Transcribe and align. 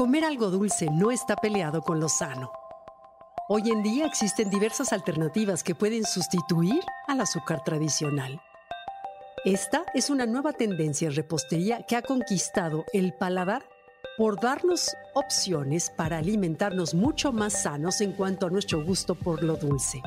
Comer 0.00 0.24
algo 0.24 0.48
dulce 0.48 0.88
no 0.90 1.10
está 1.10 1.36
peleado 1.36 1.82
con 1.82 2.00
lo 2.00 2.08
sano. 2.08 2.50
Hoy 3.50 3.68
en 3.68 3.82
día 3.82 4.06
existen 4.06 4.48
diversas 4.48 4.94
alternativas 4.94 5.62
que 5.62 5.74
pueden 5.74 6.04
sustituir 6.06 6.80
al 7.06 7.20
azúcar 7.20 7.62
tradicional. 7.64 8.40
Esta 9.44 9.84
es 9.92 10.08
una 10.08 10.24
nueva 10.24 10.54
tendencia 10.54 11.06
en 11.06 11.14
repostería 11.14 11.82
que 11.82 11.96
ha 11.96 12.00
conquistado 12.00 12.86
el 12.94 13.12
paladar 13.12 13.62
por 14.16 14.40
darnos 14.40 14.96
opciones 15.12 15.90
para 15.90 16.16
alimentarnos 16.16 16.94
mucho 16.94 17.30
más 17.30 17.60
sanos 17.60 18.00
en 18.00 18.12
cuanto 18.12 18.46
a 18.46 18.50
nuestro 18.50 18.82
gusto 18.82 19.14
por 19.14 19.42
lo 19.42 19.56
dulce. 19.56 20.00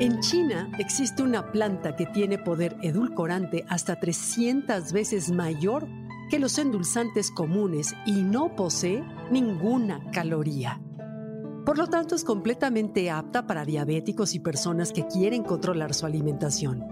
En 0.00 0.20
China 0.20 0.70
existe 0.78 1.24
una 1.24 1.50
planta 1.50 1.96
que 1.96 2.06
tiene 2.06 2.38
poder 2.38 2.76
edulcorante 2.82 3.64
hasta 3.68 3.98
300 3.98 4.92
veces 4.92 5.32
mayor 5.32 5.88
que 6.30 6.38
los 6.38 6.56
endulzantes 6.58 7.32
comunes 7.32 7.96
y 8.06 8.22
no 8.22 8.54
posee 8.54 9.02
ninguna 9.32 10.08
caloría. 10.12 10.80
Por 11.66 11.78
lo 11.78 11.88
tanto, 11.88 12.14
es 12.14 12.22
completamente 12.22 13.10
apta 13.10 13.48
para 13.48 13.64
diabéticos 13.64 14.36
y 14.36 14.38
personas 14.38 14.92
que 14.92 15.04
quieren 15.08 15.42
controlar 15.42 15.92
su 15.94 16.06
alimentación. 16.06 16.84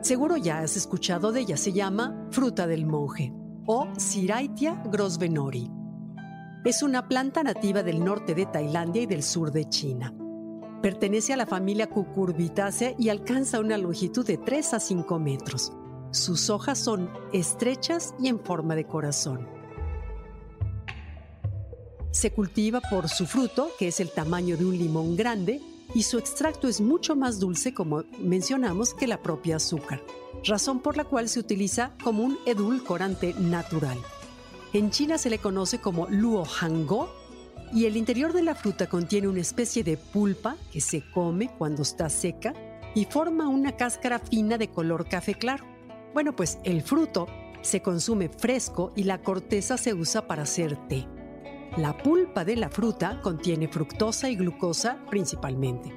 Seguro 0.00 0.36
ya 0.36 0.60
has 0.60 0.76
escuchado 0.76 1.32
de 1.32 1.40
ella, 1.40 1.56
se 1.56 1.72
llama 1.72 2.28
fruta 2.30 2.68
del 2.68 2.86
monje 2.86 3.32
o 3.66 3.88
Siraitia 3.98 4.80
grosvenori. 4.84 5.68
Es 6.64 6.84
una 6.84 7.08
planta 7.08 7.42
nativa 7.42 7.82
del 7.82 8.04
norte 8.04 8.36
de 8.36 8.46
Tailandia 8.46 9.02
y 9.02 9.06
del 9.06 9.24
sur 9.24 9.50
de 9.50 9.68
China. 9.68 10.14
Pertenece 10.84 11.32
a 11.32 11.38
la 11.38 11.46
familia 11.46 11.88
Cucurbitaceae 11.88 12.94
y 12.98 13.08
alcanza 13.08 13.58
una 13.58 13.78
longitud 13.78 14.26
de 14.26 14.36
3 14.36 14.74
a 14.74 14.80
5 14.80 15.18
metros. 15.18 15.72
Sus 16.10 16.50
hojas 16.50 16.78
son 16.78 17.08
estrechas 17.32 18.14
y 18.20 18.28
en 18.28 18.38
forma 18.38 18.74
de 18.74 18.84
corazón. 18.86 19.48
Se 22.10 22.32
cultiva 22.32 22.82
por 22.82 23.08
su 23.08 23.24
fruto, 23.24 23.70
que 23.78 23.88
es 23.88 23.98
el 23.98 24.10
tamaño 24.10 24.58
de 24.58 24.66
un 24.66 24.76
limón 24.76 25.16
grande, 25.16 25.62
y 25.94 26.02
su 26.02 26.18
extracto 26.18 26.68
es 26.68 26.82
mucho 26.82 27.16
más 27.16 27.40
dulce, 27.40 27.72
como 27.72 28.04
mencionamos, 28.18 28.92
que 28.92 29.06
la 29.06 29.22
propia 29.22 29.56
azúcar, 29.56 30.02
razón 30.44 30.80
por 30.80 30.98
la 30.98 31.04
cual 31.04 31.30
se 31.30 31.40
utiliza 31.40 31.94
como 32.04 32.24
un 32.24 32.36
edulcorante 32.44 33.32
natural. 33.38 33.96
En 34.74 34.90
China 34.90 35.16
se 35.16 35.30
le 35.30 35.38
conoce 35.38 35.78
como 35.78 36.08
luo 36.08 36.44
hango 36.60 37.08
y 37.72 37.86
el 37.86 37.96
interior 37.96 38.32
de 38.32 38.42
la 38.42 38.54
fruta 38.54 38.88
contiene 38.88 39.28
una 39.28 39.40
especie 39.40 39.82
de 39.82 39.96
pulpa 39.96 40.56
que 40.72 40.80
se 40.80 41.02
come 41.10 41.50
cuando 41.58 41.82
está 41.82 42.08
seca 42.08 42.52
y 42.94 43.04
forma 43.06 43.48
una 43.48 43.76
cáscara 43.76 44.18
fina 44.18 44.58
de 44.58 44.68
color 44.68 45.08
café 45.08 45.34
claro. 45.34 45.64
Bueno, 46.12 46.36
pues 46.36 46.58
el 46.64 46.82
fruto 46.82 47.26
se 47.62 47.82
consume 47.82 48.28
fresco 48.28 48.92
y 48.94 49.04
la 49.04 49.22
corteza 49.22 49.76
se 49.76 49.94
usa 49.94 50.26
para 50.26 50.42
hacer 50.42 50.76
té. 50.88 51.06
La 51.76 51.96
pulpa 51.96 52.44
de 52.44 52.56
la 52.56 52.68
fruta 52.68 53.20
contiene 53.20 53.66
fructosa 53.66 54.30
y 54.30 54.36
glucosa 54.36 54.98
principalmente. 55.10 55.92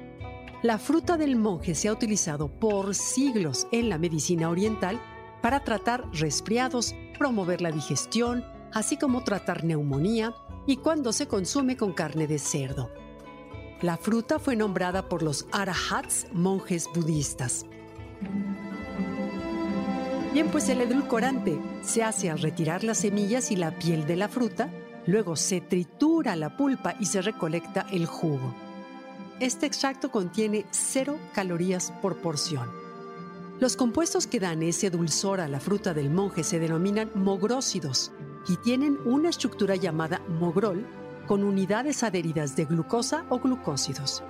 La 0.62 0.78
fruta 0.78 1.16
del 1.16 1.36
monje 1.36 1.76
se 1.76 1.86
ha 1.86 1.92
utilizado 1.92 2.48
por 2.48 2.96
siglos 2.96 3.68
en 3.70 3.88
la 3.88 3.96
medicina 3.96 4.50
oriental 4.50 5.00
para 5.40 5.62
tratar 5.62 6.04
resfriados, 6.12 6.96
promover 7.16 7.60
la 7.60 7.70
digestión, 7.70 8.44
así 8.72 8.96
como 8.96 9.22
tratar 9.22 9.62
neumonía, 9.62 10.34
y 10.68 10.76
cuando 10.76 11.14
se 11.14 11.26
consume 11.26 11.78
con 11.78 11.94
carne 11.94 12.26
de 12.26 12.38
cerdo. 12.38 12.90
La 13.80 13.96
fruta 13.96 14.38
fue 14.38 14.54
nombrada 14.54 15.08
por 15.08 15.22
los 15.22 15.46
arahats, 15.50 16.26
monjes 16.30 16.90
budistas. 16.94 17.64
Bien, 20.34 20.48
pues 20.50 20.68
el 20.68 20.82
edulcorante 20.82 21.58
se 21.80 22.02
hace 22.04 22.28
al 22.28 22.40
retirar 22.40 22.84
las 22.84 22.98
semillas 22.98 23.50
y 23.50 23.56
la 23.56 23.78
piel 23.78 24.06
de 24.06 24.16
la 24.16 24.28
fruta, 24.28 24.70
luego 25.06 25.36
se 25.36 25.62
tritura 25.62 26.36
la 26.36 26.54
pulpa 26.58 26.96
y 27.00 27.06
se 27.06 27.22
recolecta 27.22 27.86
el 27.90 28.04
jugo. 28.04 28.54
Este 29.40 29.64
extracto 29.64 30.10
contiene 30.10 30.66
cero 30.70 31.18
calorías 31.32 31.94
por 32.02 32.18
porción. 32.18 32.68
Los 33.58 33.74
compuestos 33.74 34.26
que 34.26 34.38
dan 34.38 34.62
ese 34.62 34.90
dulzor 34.90 35.40
a 35.40 35.48
la 35.48 35.60
fruta 35.60 35.94
del 35.94 36.10
monje 36.10 36.44
se 36.44 36.58
denominan 36.58 37.10
mogrósidos 37.14 38.12
y 38.46 38.56
tienen 38.56 38.98
una 39.04 39.30
estructura 39.30 39.74
llamada 39.76 40.20
mogrol 40.28 40.86
con 41.26 41.44
unidades 41.44 42.02
adheridas 42.02 42.56
de 42.56 42.64
glucosa 42.64 43.24
o 43.28 43.38
glucósidos. 43.38 44.22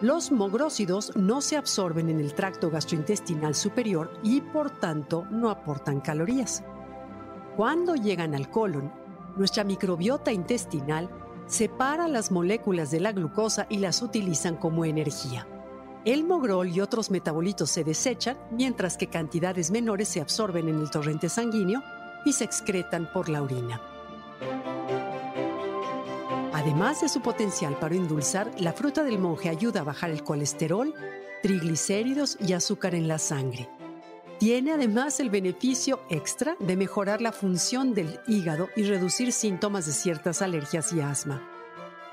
Los 0.00 0.30
mogrósidos 0.30 1.16
no 1.16 1.40
se 1.40 1.56
absorben 1.56 2.08
en 2.08 2.20
el 2.20 2.34
tracto 2.34 2.70
gastrointestinal 2.70 3.54
superior 3.54 4.12
y 4.22 4.40
por 4.40 4.70
tanto 4.70 5.26
no 5.30 5.50
aportan 5.50 6.00
calorías. 6.00 6.62
Cuando 7.56 7.96
llegan 7.96 8.34
al 8.34 8.50
colon, 8.50 8.92
nuestra 9.36 9.64
microbiota 9.64 10.32
intestinal 10.32 11.10
separa 11.46 12.06
las 12.06 12.30
moléculas 12.30 12.90
de 12.90 13.00
la 13.00 13.12
glucosa 13.12 13.66
y 13.68 13.78
las 13.78 14.02
utilizan 14.02 14.56
como 14.56 14.84
energía. 14.84 15.46
El 16.04 16.24
mogrol 16.24 16.68
y 16.68 16.80
otros 16.80 17.10
metabolitos 17.10 17.70
se 17.70 17.82
desechan, 17.82 18.38
mientras 18.52 18.96
que 18.96 19.08
cantidades 19.08 19.70
menores 19.70 20.08
se 20.08 20.20
absorben 20.20 20.68
en 20.68 20.78
el 20.78 20.90
torrente 20.90 21.28
sanguíneo 21.28 21.82
y 22.24 22.32
se 22.32 22.44
excretan 22.44 23.10
por 23.12 23.28
la 23.28 23.42
orina. 23.42 23.80
Además 26.52 27.00
de 27.00 27.08
su 27.08 27.20
potencial 27.20 27.78
para 27.78 27.94
endulzar, 27.94 28.50
la 28.58 28.72
fruta 28.72 29.04
del 29.04 29.18
monje 29.18 29.48
ayuda 29.48 29.80
a 29.80 29.84
bajar 29.84 30.10
el 30.10 30.24
colesterol, 30.24 30.92
triglicéridos 31.42 32.36
y 32.40 32.52
azúcar 32.52 32.94
en 32.94 33.08
la 33.08 33.18
sangre. 33.18 33.68
Tiene 34.38 34.72
además 34.72 35.18
el 35.18 35.30
beneficio 35.30 36.00
extra 36.10 36.56
de 36.60 36.76
mejorar 36.76 37.20
la 37.20 37.32
función 37.32 37.94
del 37.94 38.20
hígado 38.26 38.68
y 38.76 38.84
reducir 38.84 39.32
síntomas 39.32 39.86
de 39.86 39.92
ciertas 39.92 40.42
alergias 40.42 40.92
y 40.92 41.00
asma. 41.00 41.42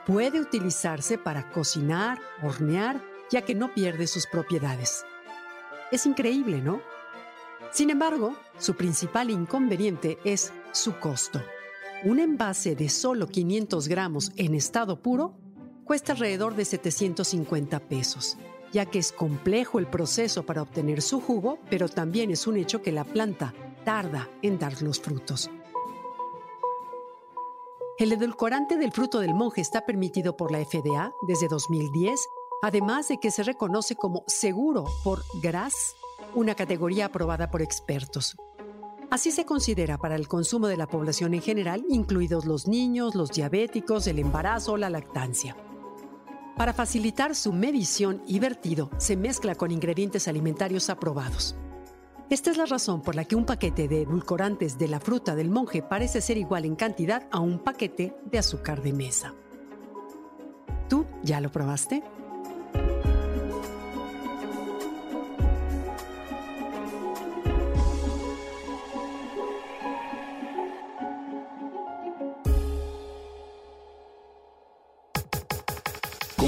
Puede 0.06 0.40
utilizarse 0.40 1.18
para 1.18 1.50
cocinar, 1.52 2.20
hornear, 2.42 3.02
ya 3.32 3.42
que 3.42 3.56
no 3.56 3.74
pierde 3.74 4.08
sus 4.08 4.26
propiedades. 4.26 5.06
Es 5.92 6.06
increíble, 6.06 6.62
¿no? 6.62 6.82
Sin 7.76 7.90
embargo, 7.90 8.38
su 8.58 8.76
principal 8.76 9.30
inconveniente 9.30 10.18
es 10.24 10.54
su 10.72 10.98
costo. 10.98 11.42
Un 12.06 12.20
envase 12.20 12.74
de 12.74 12.88
solo 12.88 13.28
500 13.28 13.90
gramos 13.90 14.32
en 14.38 14.56
estado 14.56 15.02
puro 15.02 15.34
cuesta 15.84 16.14
alrededor 16.14 16.56
de 16.56 16.64
750 16.64 17.82
pesos, 17.82 18.38
ya 18.72 18.86
que 18.86 19.00
es 19.00 19.12
complejo 19.12 19.78
el 19.78 19.88
proceso 19.88 20.46
para 20.46 20.62
obtener 20.62 21.02
su 21.02 21.20
jugo, 21.20 21.60
pero 21.70 21.90
también 21.90 22.32
es 22.32 22.48
un 22.48 22.56
hecho 22.56 22.82
que 22.82 22.94
la 22.94 23.04
planta 23.04 23.54
tarda 23.84 24.30
en 24.42 24.58
dar 24.58 24.82
los 24.82 25.02
frutos. 25.02 25.52
El 27.98 28.14
edulcorante 28.14 28.78
del 28.78 28.94
fruto 28.94 29.20
del 29.20 29.34
monje 29.34 29.60
está 29.60 29.86
permitido 29.86 30.38
por 30.38 30.50
la 30.50 30.64
FDA 30.64 31.12
desde 31.28 31.50
2010, 31.50 32.26
además 32.62 33.10
de 33.10 33.18
que 33.18 33.32
se 33.32 33.44
reconoce 33.44 33.98
como 33.98 34.24
seguro 34.28 34.86
por 35.04 35.26
GRAS 35.44 35.98
una 36.36 36.56
categoría 36.56 37.06
aprobada 37.06 37.50
por 37.50 37.62
expertos. 37.62 38.36
Así 39.10 39.32
se 39.32 39.46
considera 39.46 39.98
para 39.98 40.16
el 40.16 40.28
consumo 40.28 40.68
de 40.68 40.78
la 40.78 40.88
población 40.88 41.34
en 41.34 41.42
general, 41.42 41.86
incluidos 41.90 42.46
los 42.46 42.68
niños, 42.68 43.16
los 43.16 43.32
diabéticos, 43.32 44.08
el 44.08 44.20
embarazo 44.20 44.74
o 44.74 44.78
la 44.78 44.90
lactancia. 44.90 45.56
Para 46.58 46.74
facilitar 46.74 47.36
su 47.36 47.54
medición 47.54 48.22
y 48.28 48.40
vertido, 48.40 48.90
se 48.98 49.18
mezcla 49.18 49.56
con 49.56 49.72
ingredientes 49.72 50.28
alimentarios 50.28 50.90
aprobados. 50.90 51.56
Esta 52.30 52.50
es 52.50 52.58
la 52.58 52.66
razón 52.66 53.02
por 53.02 53.16
la 53.16 53.26
que 53.26 53.36
un 53.36 53.46
paquete 53.46 53.88
de 53.88 54.02
edulcorantes 54.02 54.80
de 54.80 54.88
la 54.88 55.00
fruta 55.00 55.36
del 55.36 55.52
monje 55.52 55.84
parece 55.84 56.22
ser 56.22 56.38
igual 56.38 56.66
en 56.66 56.76
cantidad 56.76 57.28
a 57.32 57.40
un 57.40 57.60
paquete 57.60 58.16
de 58.26 58.40
azúcar 58.40 58.82
de 58.82 58.94
mesa. 58.94 59.34
¿Tú 60.90 61.06
ya 61.24 61.40
lo 61.40 61.52
probaste? 61.52 62.04